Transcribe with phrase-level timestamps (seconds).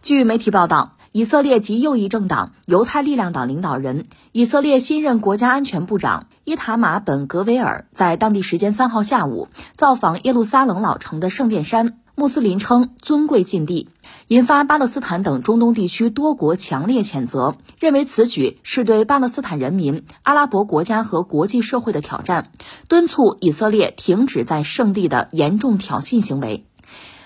[0.00, 13.88] 据媒体报道，以色列极右翼政党犹太力量党领导人、以色列新任国家安全部长伊塔马·本·格维尔在当地时间三号下午造访耶路撒冷老城的圣殿山，穆斯林称尊贵禁地，
[14.28, 22.52] 引发巴勒斯坦等中东地区多国强烈谴责，认为此举是对巴勒斯坦人民、阿拉伯国家和国际社会的挑战，
[22.86, 26.64] 敦促以色列停止在圣地的严重挑衅行为。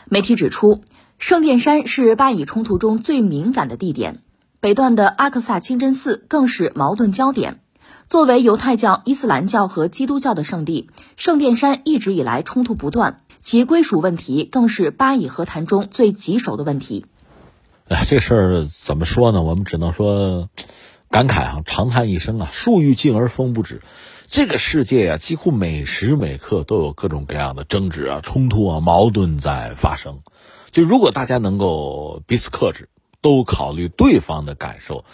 [0.09, 0.81] 媒体指出。
[1.23, 4.19] 圣殿山是巴以冲突中最敏感的地点，
[4.59, 7.61] 北段的阿克萨清真寺更是矛盾焦点。
[8.09, 17.07] 作为犹太教、伊斯兰教和基督教的圣地，圣殿山一直以来冲突不断，其归属问题更是巴以和谈中最棘手的问题。
[17.87, 19.43] 哎，这事儿怎么说呢？
[19.43, 20.49] 我们只能说
[21.09, 23.81] 感慨啊，长叹一声啊，树欲静而风不止。
[24.27, 30.19] 这个世界啊，几乎每时每刻都有各种各样的争执啊、冲突啊、矛盾在发生。
[30.73, 32.89] 就如果大家能够彼此克制，
[33.21, 35.05] 都考虑对方的感受，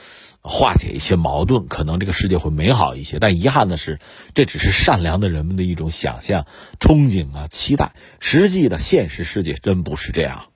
[0.41, 3.19] 化解一些矛盾，可能这个世界会美好一些。
[3.19, 3.98] 但遗憾的是，
[4.34, 6.47] 这只是善良的人们的一种想象、
[6.81, 7.92] 憧憬啊、期待。
[8.20, 10.47] 实际的现实世界真不是这样。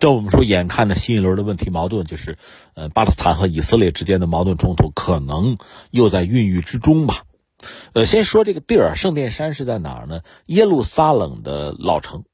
[0.00, 2.38] 这我们说，眼看着新一轮的问题矛盾，就是
[2.74, 5.58] 呃，巴勒斯坦和以色列之间的矛盾冲突，可能
[5.90, 7.22] 又在孕育之中吧。
[7.92, 10.22] 呃，先说这个地儿，圣殿山是在哪儿呢？
[10.46, 12.24] 耶路撒冷的老城。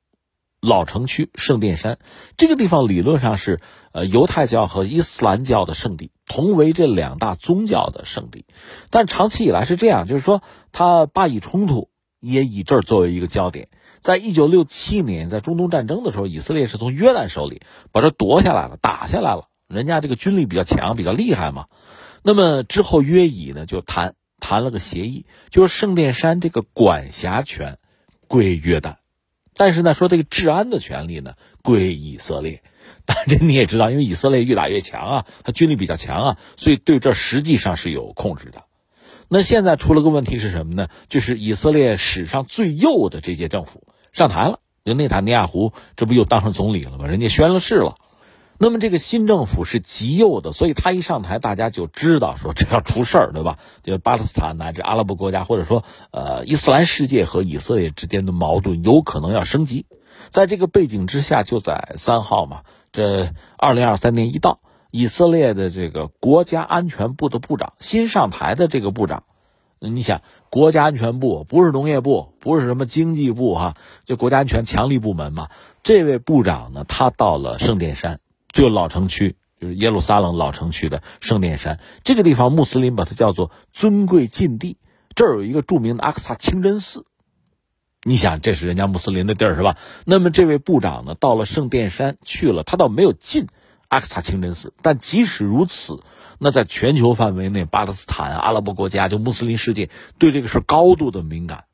[0.62, 1.98] 老城区圣殿山
[2.36, 3.60] 这个地方理论上是
[3.90, 8.46] 呃犹太教和伊斯兰教的圣地，同为这两大宗教的圣地。
[8.88, 10.40] 但长期以来是这样，就是说
[10.70, 11.88] 他巴以冲突
[12.20, 13.70] 也以这儿作为一个焦点。
[13.98, 19.48] 在一九六七年，在中东战争的时候，以色列是从约旦手里把这夺下来了，打下来了。
[19.66, 21.66] 人家这个军力比较强，比较厉害嘛。
[22.22, 27.78] 那么之后约以呢就谈谈了个协议，就是圣殿山这个管辖权
[28.28, 29.01] 归约旦。
[29.56, 32.62] 但是呢，说这个治安的权利呢归以色列，
[33.04, 38.64] 但这你也知道，因为以色列越打越强啊，他军力比较强啊，所以对这实际上是有控制的。
[39.28, 40.88] 那现在出了个问题是什么呢？
[41.08, 47.06] 就是以色列史上最右的这届政府上台了，就内塔尼亚胡，这不又当上总理了吗？
[47.06, 47.96] 人家宣了誓了。
[48.62, 53.58] 那么这个新政府是极右的，所以他一上台，大家就知道说这要出事儿，对吧？
[53.82, 59.86] 就巴勒斯坦乃至阿拉伯国家，或者说呃伊斯兰世界和以色列之间的矛盾有可能要升级。
[60.28, 62.60] 在这个背景之下，就在三号嘛，
[62.92, 64.60] 这二零二三年一到，
[64.92, 69.24] 以色列的这个国家安全部的部长新上台的这个部长，
[69.80, 70.20] 你想
[70.50, 73.74] 国家安全部不是农业部，不是什么经济部哈，
[74.04, 75.48] 就国家安全强力部门嘛。
[75.82, 78.20] 这位部长呢，他到了圣殿山。
[78.52, 84.76] 就老城区，就是耶路撒冷老城区的圣殿山这个地方，穆斯林把它叫做尊贵禁地。
[85.14, 87.06] 这儿有一个著名的阿克萨清真寺，
[88.02, 89.76] 你想这是人家穆斯林的地儿是吧？
[90.06, 93.46] 那么这位部长呢，到了圣殿山去了，他倒没有进
[93.88, 96.00] 阿克萨清真寺，但即使如此，
[96.38, 101.64] 那在全球范围内，巴勒斯坦、阿拉伯国家就穆斯林世界对这个事高度的敏感，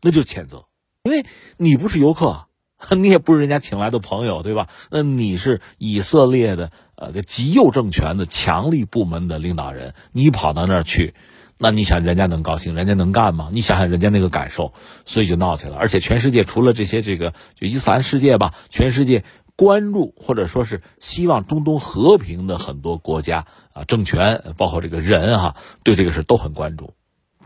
[0.00, 0.64] 那就谴责，
[1.02, 2.47] 因为你不是游客。
[2.96, 4.68] 你也不是人家请来的朋友，对吧？
[4.90, 11.14] 那你是以色列的呃极右政权的强力部门的领导人，你跑到那儿去，
[11.58, 12.76] 那你想人家能高兴？
[12.76, 13.50] 人家能干吗？
[13.52, 14.72] 你想想人家那个感受，
[15.04, 15.76] 所以就闹起来了。
[15.78, 19.24] 而且全世界除了这些这个就伊斯兰世界吧，全世界
[19.56, 26.94] 关注或者说是希望中东和平的很多国家啊政权，包括这个人哈，对这个事都很关注，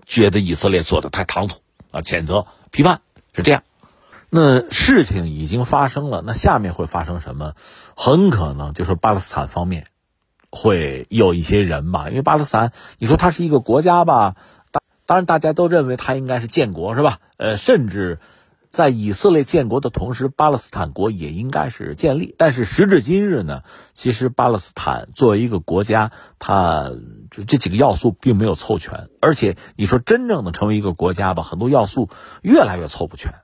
[0.04, 1.60] 觉得以色列做的太唐突
[1.90, 3.00] 啊，谴责批判
[3.32, 3.62] 是这样。
[4.34, 7.52] 那事情已经发生了，那下面会发生什么？
[7.94, 9.84] 很可能就是巴勒斯坦方面
[10.50, 14.36] 会有一些人吧，因为巴勒斯坦，你说它是一个国家吧，
[14.70, 17.18] 当当然大家都认为它应该是建国，是吧？
[17.36, 18.20] 呃，甚至
[18.68, 22.34] 在以色列建国的同时，巴勒斯坦国也应该是建立。
[22.38, 26.90] 但是时至今日呢，其实巴勒斯坦作为一个国家，它
[27.46, 32.08] 这几个要素并没有凑全，而且你说真正的成为一个国家吧，很多要素
[32.40, 33.34] 越来越凑不全。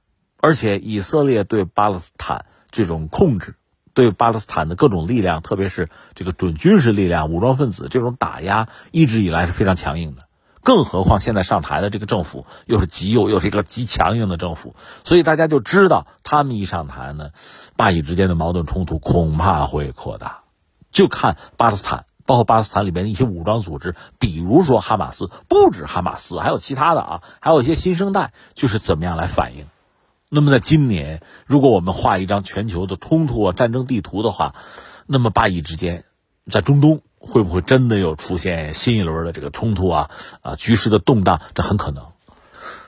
[0.40, 3.56] 而且以色列对巴勒斯坦这种控制，
[3.94, 10.28] 对巴勒斯坦的各种力量，特别是这个准军事力量、武装分子这种打压，一直以来是非常强硬的。
[10.62, 14.74] 更何况现在上台的这个政府又是极右，又是一个极强硬的政府，
[15.04, 17.30] 所以大家就知道，他们一上台呢，
[17.76, 20.40] 巴以之间的矛盾冲突恐怕会扩大。
[20.90, 29.64] 就看巴勒斯坦，包括巴勒斯坦里边的一些武装组织，比如说哈马斯，不止哈马斯，还有其他的啊，还有一些新生代，就是怎么样来反应。
[30.30, 34.54] 那么在今年，如果我们画一张全球的冲突啊战争地图的话，
[35.06, 36.04] 那么巴以之间，
[36.50, 40.10] 在中东会不会真的有出现新一轮的这个冲突啊？
[40.42, 42.04] 啊，局势的动荡，这很可能。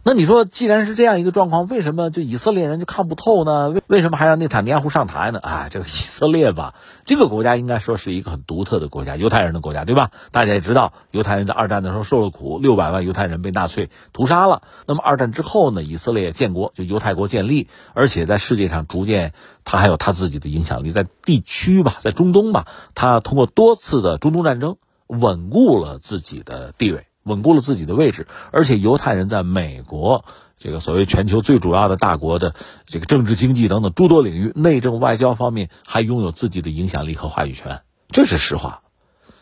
[0.02, 3.68] 那你说，既然是这样一个状况，为什么就以色列人就看不透呢？
[3.68, 5.38] 为为什么还让内塔尼亚胡上台呢？
[5.40, 6.74] 哎，这个以色列吧，
[7.04, 10.10] 这个国家应该说是一个很独特的国家，犹太人的国家，对吧？
[10.32, 14.62] 大家也知道，犹太人在二战的时候受了苦，六百万犹太人被纳粹屠杀了。
[14.86, 19.34] 那么二战之后呢，以色列建国，就犹太国建立，而且在世界上逐渐，
[19.66, 24.76] 他还有他自己的影响力，在地区吧，在中东吧，他通过多次的中东战争，
[25.08, 27.06] 稳固了自己的地位。
[27.22, 30.24] 稳固了自己的位置，而且犹太人在美国
[30.58, 32.54] 这个所谓全球最主要的大国的
[32.86, 38.82] 这个政治、经济等等诸多领域，内政、外交方面还拥有自己的影响力和话语权，这是实话。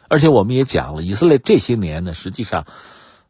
[0.09, 2.67] 而且我们也讲了，以色列这些年呢，实际上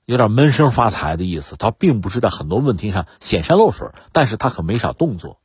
[0.05, 5.39] 有点闷声发财的意思，他并不是在很多问题上显山露水，但是他可没少动作。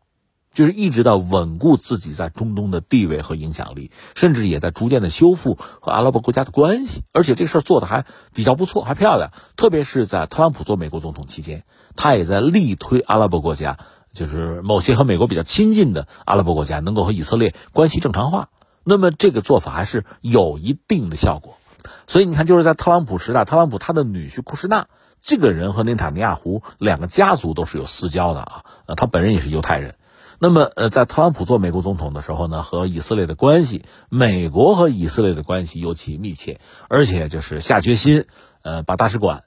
[0.54, 9.32] 就是一直到稳固自己在中东的地位和影响力，甚至也在逐渐的修复和阿拉伯国家的关系，而且这事儿做的还比较不错，还漂亮。
[9.56, 11.64] 特别是在特朗普做美国总统期间，
[11.96, 13.80] 他也在力推阿拉伯国家，
[14.14, 18.50] 就是某些和美国比较亲近的阿拉伯国家能够和以色列关系正常化。
[18.84, 21.58] 那么这个做法还是有一定的效果。
[22.06, 24.88] 所以你看，就是在特朗普时代，特朗普他的女婿库什纳
[25.22, 29.96] 这个人和内塔尼亚胡两个家族都是有私交的啊，呃，他本人也是犹太人。
[30.44, 36.60] 那么，呃，在特朗普做美国总统的时候呢，和以色列的关系，美国和以色列的关系尤其密切，
[36.90, 38.26] 而且就是下决心，
[38.62, 39.46] 呃，把大使馆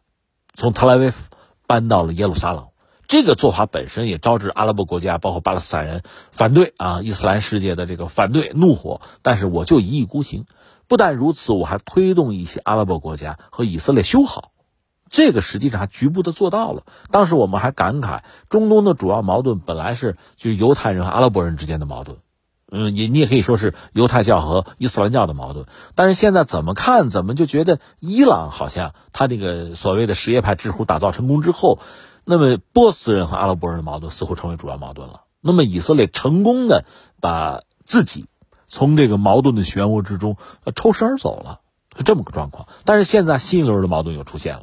[0.54, 1.28] 从特拉维夫
[1.66, 2.68] 搬到了耶路撒冷。
[3.06, 9.02] 这个做法本身也招致阿拉伯国家，包括巴勒斯坦人反对啊，伊斯兰世界的这个反对怒火。
[9.20, 10.46] 但是我就一意孤行，
[10.88, 14.52] 不但如此，我还推动一些阿拉伯国家和以色列修好。
[15.08, 16.82] 这个实际上局部的做到了。
[17.10, 22.18] 当时我们还感慨，中东的主要矛盾本来是就是犹太人和阿拉伯人之间的矛盾，
[22.70, 25.66] 嗯，你你也可以说是犹太教和伊斯兰教的矛盾。
[25.94, 31.78] 但是现在怎么看，怎么就觉得伊朗好像他这个所谓的什叶派之乎打造成功之后，
[32.24, 35.22] 那么波斯人和阿拉伯人的矛盾似乎成为主要矛盾了。
[35.40, 36.84] 那么以色列成功的
[37.20, 38.26] 把自己
[38.66, 40.36] 从这个矛盾的漩涡之中
[40.74, 41.60] 抽身而走了，
[41.96, 42.66] 是这么个状况。
[42.84, 44.62] 但是现在新一轮的矛盾又出现了。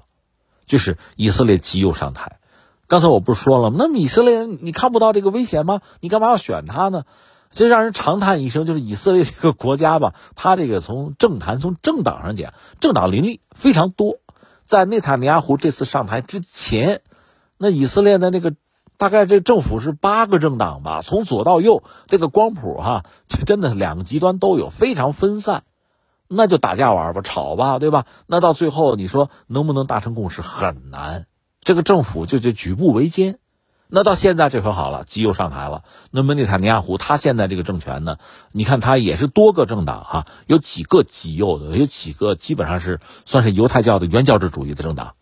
[0.66, 2.40] 就是以色列极右上台，
[2.88, 3.78] 刚才我不是说了吗？
[3.80, 5.82] 那以色列人你看不到这个危险吗？
[6.00, 7.04] 你干嘛要选他呢？
[7.52, 8.66] 这让人长叹一声。
[8.66, 14.18] 就是以色列这个国家吧，他这个从政坛、从政党上讲，政党林立非常多。
[14.66, 17.02] 在内塔尼亚胡这次上台之前，
[17.58, 18.56] 那以色列的那个
[18.98, 25.64] 大概这政府是八个政党吧，从左到右，这个光谱哈，这真的两个极端都有，非常分散。
[26.36, 28.06] 那就打架玩吧，吵吧，对吧？
[28.28, 31.28] 那到最后，你说能不能达成共识很难。
[31.62, 33.40] 这个政府就就举步维艰。
[33.88, 35.84] 那到现在这回好了，极右上台了。
[36.10, 38.18] 那么内塔尼亚胡他现在这个政权呢？
[38.52, 45.14] 你看他也是多个政党哈，有几个极右的，有几个基本上是算是犹太教的原教旨主义的政党。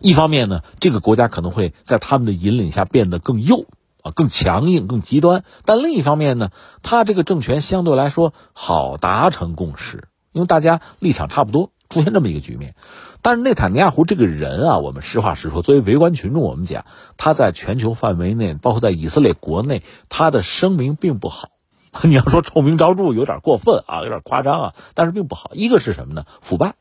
[0.00, 3.66] 一方面呢，这个国家可能会在他们的引领下变得更右
[4.02, 5.44] 啊，更强硬、更极端。
[5.64, 6.50] 但另一方面呢，
[6.82, 10.08] 他这个政权相对来说好达成共识。
[10.38, 12.76] 因为大家立场差不多，出现这么一个局面。
[13.22, 16.86] 但是内塔尼亚胡这个人啊，我们实话实说，作为围观群众，我们讲
[17.16, 21.48] 他在全球范围内，包括在以色列国内，他的声名并不好。
[22.04, 25.50] 你要说臭名昭著，有点过分啊，有点夸张啊，但是并不好。
[25.54, 26.24] 一个是什么呢？
[26.40, 26.74] 腐败，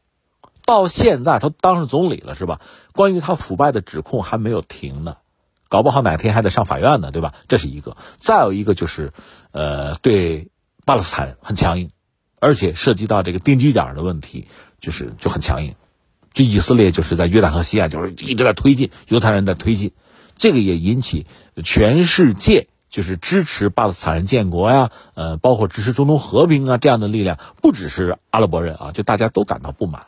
[0.68, 2.62] 到现在他当上总理了，是吧？
[2.94, 5.18] 关于他腐败的指控还没有停呢，
[5.68, 7.34] 搞不好哪天还得上法院呢，对吧？
[7.48, 7.98] 这是一个。
[8.18, 9.14] 再有一个就是，
[9.52, 10.52] 呃，对
[10.86, 11.90] 巴勒斯坦很强硬。
[12.40, 14.48] 而且涉及到这个定居点的问题，
[14.80, 15.76] 就是就很强硬。
[16.34, 19.92] 就以色列就是在约旦河西岸，就是一直在推进，犹太人在推进，
[20.38, 21.26] 这个也引起
[21.64, 30.08] 全世界就是支持巴勒斯坦人建国呀，呃，包括支持中东和平啊这样的力量，不只是阿拉伯人啊，就大家都感到不满。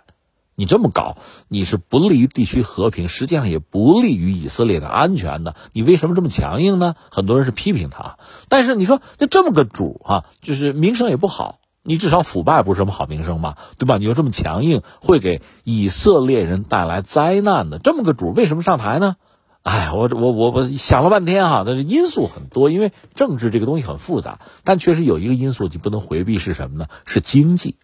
[0.56, 5.56] 你这么搞，你是不利于地区和平，实际上也不利于以色列的安全的。
[5.72, 6.96] 你为什么这么强硬呢？
[7.10, 8.18] 很多人是批评他，
[8.50, 11.60] 但是你说那这么个主啊，就是名声也不好。
[11.89, 13.98] 你至少腐败不是什么好名声吧，对吧？
[13.98, 17.79] 你又这么强硬，会给以色列人带来灾难的。
[17.79, 19.15] 这么个主为什么上台呢？
[19.63, 24.38] 哎，我我我我想了半天哈，但是因素很多，因为政治这个东西很复杂。
[24.63, 26.86] 但确实有一个因素你不能回避是什么呢？
[27.08, 27.79] 是经济。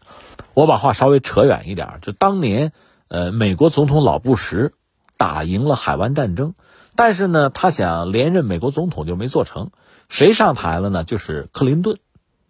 [0.53, 2.73] 我把话稍微扯远一点，就当年，
[3.07, 4.73] 呃，美国总统老布什
[5.17, 6.53] 打赢了海湾战争，
[6.95, 9.71] 但是呢，他想连任美国总统就没做成。
[10.09, 11.03] 谁上台了呢？
[11.03, 11.97] 就是克林顿。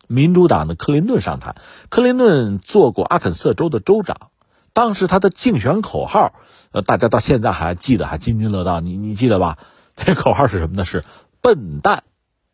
[0.08, 1.56] 民主党的克林顿上台，
[1.90, 4.30] 克林顿做过阿肯色州的州长，
[4.74, 6.34] 当时他的竞选口号，
[6.72, 8.82] 呃，大家到现在还记得，还津津乐道。
[8.82, 9.58] 你你记得吧？
[10.06, 10.84] 那 口号是什么呢？
[10.84, 11.06] 是
[11.42, 12.04] “笨蛋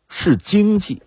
[0.08, 1.02] 是经济”，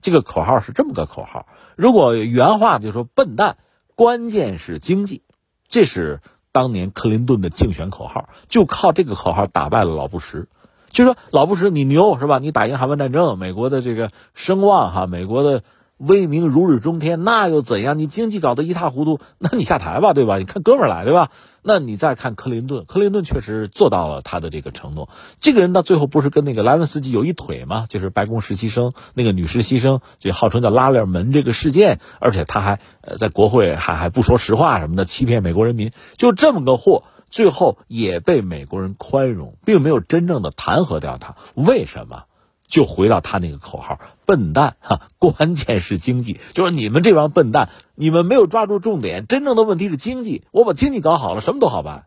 [0.00, 1.46] 这个口号是这么个口号。
[1.74, 3.56] 如果原话就说“笨蛋，
[3.96, 5.22] 关键是经济”，
[5.66, 6.20] 这是
[6.52, 10.46] 当年克林顿的竞选口号，就靠这个口号打败了老布什。
[10.90, 12.38] 就说老布什你牛是吧？
[12.38, 15.64] 你打赢海湾战争，美国的这个声望哈，美国的。
[16.00, 17.98] 威名如日中天，那又怎样？
[17.98, 20.38] 你经济搞得一塌糊涂，那你下台吧，对吧？
[20.38, 21.30] 你看哥们儿来，对吧？
[21.62, 25.10] 那你再看克林顿，克林顿确实做到了他的这个承诺。
[25.40, 27.84] 这个人到最后不是跟那个莱文斯基有一腿吗？
[27.86, 41.36] 就是白宫实习生那个女实习生，就号称叫拉链门这个事件，而且他还呃在国会还还不说实话什么的，欺骗美国人民，就这么个货，最后也被美国人宽容，并没有真正的弹劾掉他。
[41.54, 42.24] 为什么？
[42.70, 45.08] 就回到他那个口号，笨蛋哈！
[45.18, 49.26] 关键是经济，就是你们这帮笨蛋，你们没有抓住重点。
[49.26, 52.06] 真正的问题是经济，我把经济搞好了，什么都好办。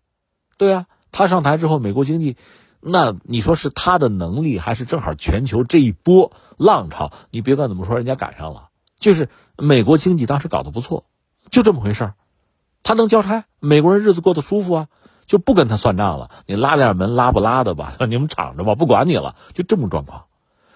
[0.58, 2.38] 对啊，他上台之后，美国经济，
[2.80, 7.12] 那你说是他的能力，还是正好全球这一波浪潮？
[7.30, 9.28] 你别管怎么说，人家赶上了，就是
[9.58, 11.04] 美国经济当时搞得不错，
[11.50, 12.14] 就这么回事儿。
[12.84, 14.88] 他能交差，美国人日子过得舒服啊，
[15.26, 16.32] 就不跟他算账了。
[16.46, 20.26] 你拉点门拉不拉的吧，你们敞着吧，不管你了，就这么状况。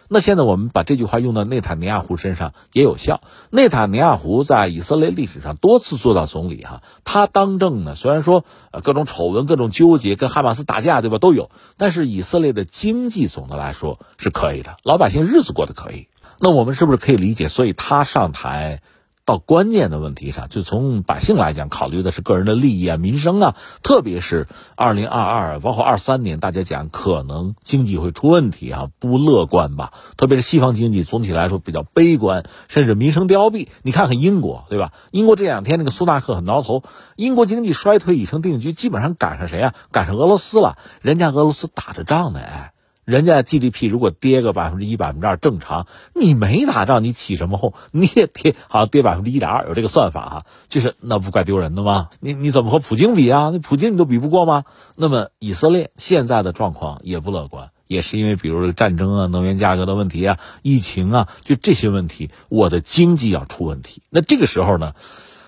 [0.09, 3.21] 那现在我们把这句话用到内塔尼亚胡身上也有效。
[3.49, 16.07] 内塔尼亚胡在以色列历史上多次做到总理，哈，他当政呢，虽然说呃各种丑闻、各种纠结，跟哈马斯打架，对吧，都有，但是以色列的经济总的来说是可以的，老百姓日子过得可以。
[16.39, 18.81] 那我们是不是可以理解，所以他上台？
[19.27, 29.91] 到关键的问题上，就从百姓来讲，考虑的是个人的利益啊、民生啊，特别是二零二二，包括二三年，大家讲可能经济会出问题啊，不乐观吧？
[30.15, 33.67] 特别是西方经济总体来说比较悲观，甚至民生凋敝。
[33.83, 34.93] 你看看英国，对吧？
[35.11, 36.83] 英国这两天那个苏纳克很挠头，
[37.17, 39.73] 英国经济衰退已成定局，基本上赶上谁啊？
[39.91, 42.71] 赶上俄罗斯了，人家俄罗斯打着仗呢，哎。
[43.07, 47.71] 人家 GDP 如果跌个百分之一、百分之二正常，你没打仗，你起什么哄？
[47.91, 52.09] 你也跌，好像跌百分之一点二，有这个算法啊，就是那不怪丢人的吗？
[52.19, 53.51] 你你怎么和普京比啊？
[53.53, 54.65] 那普京你都比不过吗？
[54.97, 64.01] 那么以色列现在的状况也不乐观，也是因为比如这个战争啊、能源价格的问题啊、疫情啊，就这些问题，我的经济要出问题。
[64.09, 64.95] 那这个时候呢，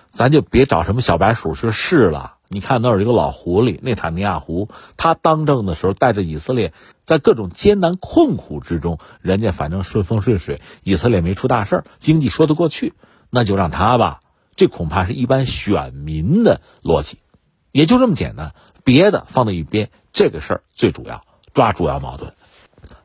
[0.07, 2.35] 咱就别找什么小白鼠去试了。
[2.51, 12.96] 你看那儿有一个老狐狸内塔尼亚胡，他当政的时候带着以色列在各种艰难困苦之中，人家反正顺风顺水，以色列没出大事儿，经济说得过去，
[13.29, 14.22] 那就让他吧。
[14.56, 17.20] 这恐怕是一般选民的逻辑，
[17.72, 22.34] 也就这么简单，别的放在一边，这个事儿最主要，抓主要矛盾，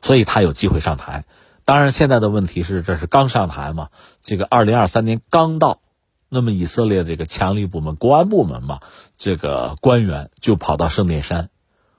[0.01, 1.23] 所以他有机会上台。
[1.65, 3.89] 当然，现在的问题是这是刚上台嘛，
[4.23, 5.81] 这个二零二三年刚到。
[6.29, 8.79] 那么以色列这个强力部门、国安部门嘛，
[9.15, 11.49] 这个官员就跑到圣殿山。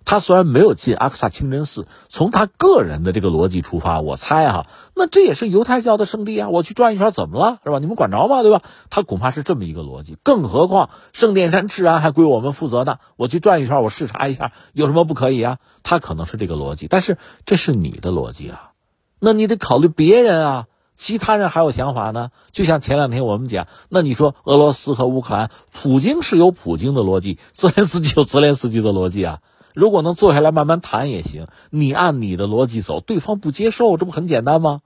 [0.05, 7.81] 他虽然没有进阿克萨清真寺，从他个人的这个逻辑出发，我猜哈，那这也是犹太教的圣地啊，我去转一圈怎么了，是吧？
[7.81, 8.43] 你们管着吗？
[8.43, 8.63] 对吧？
[8.89, 10.17] 他恐怕是这么一个逻辑。
[10.23, 15.59] 更何况圣殿山治安还归我们负责呢，我去转一圈，我视察一下，有什么不可以啊？
[15.83, 18.71] 他可能是这个逻辑，但是这是你的逻辑啊，
[19.19, 20.67] 那你得考虑别人啊。
[20.97, 29.41] 其他人还有想法呢，就像前两天我们讲，那你说俄罗斯和乌克兰，普京是有普京的逻辑，泽连斯基有泽连斯基的逻辑啊。
[29.75, 34.81] 如果能坐下来慢慢谈也行，你按你的逻辑走，对方不接受，这不很简单吗？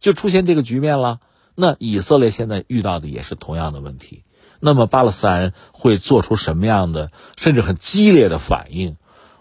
[0.00, 1.20] 就出现这个局面了。
[1.54, 4.24] 那以色列现在遇到的也是同样的问题。
[4.58, 8.96] 那么巴勒斯坦人会做出什么样的，甚至很激烈的反应？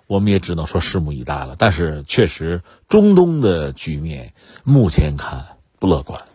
[0.07, 1.55] 我们也只能说拭目以待了。
[1.57, 4.33] 但是确实，中东的局面
[4.63, 5.57] 目前看。
[5.85, 6.34] 不乐观。